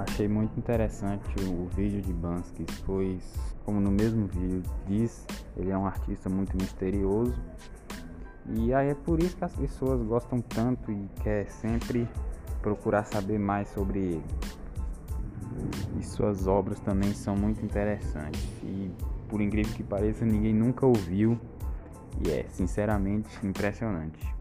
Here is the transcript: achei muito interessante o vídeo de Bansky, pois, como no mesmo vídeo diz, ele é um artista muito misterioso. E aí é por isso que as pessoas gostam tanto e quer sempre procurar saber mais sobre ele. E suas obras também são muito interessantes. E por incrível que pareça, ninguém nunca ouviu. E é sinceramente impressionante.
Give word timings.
achei 0.00 0.28
muito 0.28 0.58
interessante 0.58 1.28
o 1.44 1.66
vídeo 1.74 2.00
de 2.00 2.12
Bansky, 2.12 2.64
pois, 2.84 3.22
como 3.64 3.80
no 3.80 3.90
mesmo 3.90 4.26
vídeo 4.26 4.62
diz, 4.86 5.26
ele 5.56 5.70
é 5.70 5.76
um 5.76 5.86
artista 5.86 6.28
muito 6.28 6.56
misterioso. 6.56 7.34
E 8.46 8.72
aí 8.74 8.88
é 8.88 8.94
por 8.94 9.22
isso 9.22 9.36
que 9.36 9.44
as 9.44 9.54
pessoas 9.54 10.02
gostam 10.02 10.40
tanto 10.40 10.90
e 10.90 11.08
quer 11.22 11.48
sempre 11.50 12.08
procurar 12.62 13.04
saber 13.04 13.38
mais 13.38 13.68
sobre 13.68 13.98
ele. 13.98 14.24
E 15.98 16.02
suas 16.02 16.46
obras 16.46 16.80
também 16.80 17.12
são 17.12 17.36
muito 17.36 17.64
interessantes. 17.64 18.42
E 18.62 18.90
por 19.28 19.40
incrível 19.40 19.72
que 19.74 19.82
pareça, 19.82 20.24
ninguém 20.24 20.54
nunca 20.54 20.86
ouviu. 20.86 21.38
E 22.24 22.30
é 22.30 22.46
sinceramente 22.50 23.28
impressionante. 23.46 24.39